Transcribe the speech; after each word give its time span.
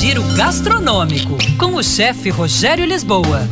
Giro 0.00 0.22
gastronômico 0.36 1.36
com 1.58 1.74
o 1.74 1.82
chefe 1.82 2.30
Rogério 2.30 2.84
Lisboa. 2.84 3.48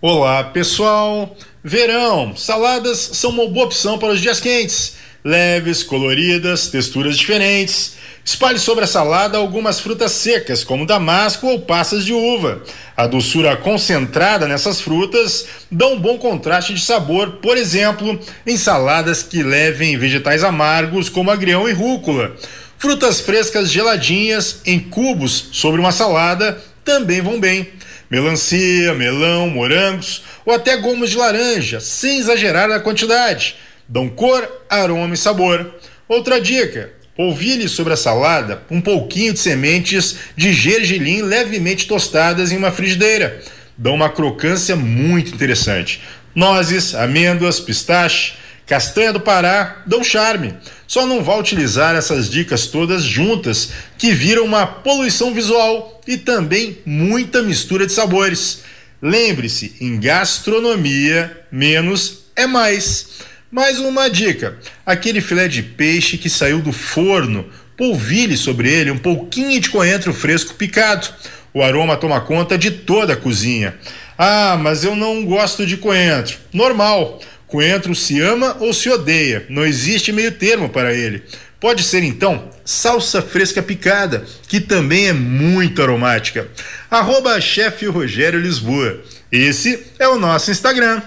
Olá, 0.00 0.44
pessoal! 0.44 1.34
Verão, 1.62 2.36
saladas 2.36 2.98
são 3.14 3.30
uma 3.30 3.48
boa 3.48 3.64
opção 3.64 3.98
para 3.98 4.12
os 4.12 4.20
dias 4.20 4.38
quentes. 4.38 4.96
Leves, 5.26 5.82
coloridas, 5.82 6.68
texturas 6.68 7.16
diferentes. 7.16 7.94
Espalhe 8.22 8.58
sobre 8.58 8.84
a 8.84 8.86
salada 8.86 9.38
algumas 9.38 9.80
frutas 9.80 10.12
secas, 10.12 10.62
como 10.62 10.84
damasco 10.84 11.46
ou 11.46 11.60
passas 11.62 12.04
de 12.04 12.12
uva. 12.12 12.62
A 12.94 13.06
doçura 13.06 13.56
concentrada 13.56 14.46
nessas 14.46 14.82
frutas 14.82 15.46
dá 15.70 15.86
um 15.86 15.98
bom 15.98 16.18
contraste 16.18 16.74
de 16.74 16.80
sabor, 16.82 17.38
por 17.40 17.56
exemplo, 17.56 18.20
em 18.46 18.58
saladas 18.58 19.22
que 19.22 19.42
levem 19.42 19.96
vegetais 19.96 20.44
amargos, 20.44 21.08
como 21.08 21.30
agrião 21.30 21.66
e 21.66 21.72
rúcula. 21.72 22.36
Frutas 22.76 23.18
frescas 23.22 23.70
geladinhas 23.70 24.60
em 24.66 24.78
cubos 24.78 25.48
sobre 25.52 25.80
uma 25.80 25.90
salada 25.90 26.62
também 26.84 27.22
vão 27.22 27.40
bem 27.40 27.66
melancia, 28.10 28.94
melão, 28.94 29.48
morangos 29.48 30.22
ou 30.44 30.54
até 30.54 30.76
gomos 30.76 31.08
de 31.08 31.16
laranja, 31.16 31.80
sem 31.80 32.18
exagerar 32.18 32.68
na 32.68 32.78
quantidade. 32.78 33.56
Dão 33.88 34.08
cor, 34.08 34.48
aroma 34.68 35.14
e 35.14 35.16
sabor. 35.16 35.74
Outra 36.08 36.40
dica: 36.40 36.92
polvilhe 37.16 37.68
sobre 37.68 37.92
a 37.92 37.96
salada 37.96 38.62
um 38.70 38.80
pouquinho 38.80 39.32
de 39.32 39.38
sementes 39.38 40.16
de 40.36 40.52
gergelim 40.52 41.22
levemente 41.22 41.86
tostadas 41.86 42.52
em 42.52 42.56
uma 42.56 42.72
frigideira. 42.72 43.42
Dão 43.76 43.94
uma 43.94 44.08
crocância 44.08 44.76
muito 44.76 45.34
interessante. 45.34 46.00
Nozes, 46.34 46.94
amêndoas, 46.94 47.60
pistache, 47.60 48.34
castanha 48.66 49.12
do 49.12 49.20
Pará 49.20 49.82
dão 49.86 50.02
charme. 50.02 50.54
Só 50.86 51.06
não 51.06 51.22
vá 51.22 51.36
utilizar 51.36 51.94
essas 51.96 52.28
dicas 52.28 52.66
todas 52.66 53.02
juntas, 53.02 53.70
que 53.98 54.12
viram 54.12 54.44
uma 54.44 54.66
poluição 54.66 55.34
visual 55.34 56.00
e 56.06 56.16
também 56.16 56.78
muita 56.84 57.42
mistura 57.42 57.86
de 57.86 57.92
sabores. 57.92 58.62
Lembre-se, 59.00 59.76
em 59.80 59.98
gastronomia, 59.98 61.44
menos 61.50 62.24
é 62.36 62.46
mais. 62.46 63.08
Mais 63.54 63.78
uma 63.78 64.10
dica: 64.10 64.58
aquele 64.84 65.20
filé 65.20 65.46
de 65.46 65.62
peixe 65.62 66.18
que 66.18 66.28
saiu 66.28 66.60
do 66.60 66.72
forno, 66.72 67.48
polvilhe 67.76 68.36
sobre 68.36 68.68
ele 68.68 68.90
um 68.90 68.98
pouquinho 68.98 69.60
de 69.60 69.70
coentro 69.70 70.12
fresco 70.12 70.54
picado. 70.54 71.06
O 71.52 71.62
aroma 71.62 71.96
toma 71.96 72.20
conta 72.20 72.58
de 72.58 72.72
toda 72.72 73.12
a 73.12 73.16
cozinha. 73.16 73.76
Ah, 74.18 74.58
mas 74.60 74.82
eu 74.82 74.96
não 74.96 75.24
gosto 75.24 75.64
de 75.64 75.76
coentro. 75.76 76.36
Normal. 76.52 77.22
Coentro 77.46 77.94
se 77.94 78.20
ama 78.20 78.56
ou 78.58 78.74
se 78.74 78.90
odeia, 78.90 79.46
não 79.48 79.64
existe 79.64 80.10
meio 80.10 80.32
termo 80.32 80.68
para 80.68 80.92
ele. 80.92 81.22
Pode 81.60 81.84
ser 81.84 82.02
então 82.02 82.50
salsa 82.64 83.22
fresca 83.22 83.62
picada, 83.62 84.24
que 84.48 84.58
também 84.58 85.06
é 85.06 85.12
muito 85.12 85.80
aromática. 85.80 86.48
Arroba 86.90 87.40
chefe 87.40 87.86
Rogério 87.86 88.40
Lisboa. 88.40 89.00
Esse 89.30 89.86
é 89.96 90.08
o 90.08 90.18
nosso 90.18 90.50
Instagram. 90.50 91.00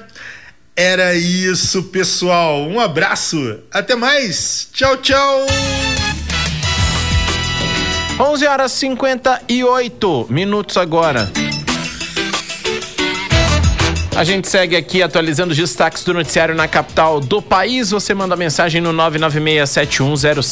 Era 0.79 1.15
isso, 1.15 1.85
pessoal. 1.85 2.61
Um 2.61 2.79
abraço. 2.79 3.61
Até 3.73 3.95
mais. 3.95 4.69
Tchau, 4.71 4.95
tchau. 4.97 5.47
11 8.19 8.45
horas 8.45 8.71
58 8.73 10.27
minutos 10.29 10.77
agora. 10.77 11.31
A 14.15 14.23
gente 14.23 14.47
segue 14.47 14.75
aqui 14.75 15.01
atualizando 15.01 15.51
os 15.51 15.57
destaques 15.57 16.03
do 16.03 16.13
noticiário 16.13 16.53
na 16.53 16.67
capital 16.67 17.19
do 17.19 17.41
país. 17.41 17.89
Você 17.89 18.13
manda 18.13 18.35
mensagem 18.35 18.79
no 18.79 18.91
9967107 18.93 20.43